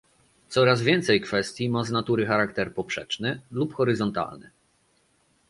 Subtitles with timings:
[0.49, 4.51] Coraz więcej kwestii ma z natury charakter poprzeczny lub horyzontalny